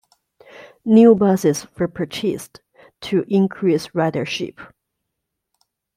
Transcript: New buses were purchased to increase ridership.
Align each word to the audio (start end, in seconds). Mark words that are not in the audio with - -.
New 0.83 1.13
buses 1.13 1.67
were 1.77 1.87
purchased 1.87 2.59
to 3.01 3.23
increase 3.27 3.89
ridership. 3.89 4.57